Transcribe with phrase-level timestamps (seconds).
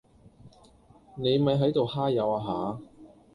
[1.13, 2.79] 你咪喺度揩油呀吓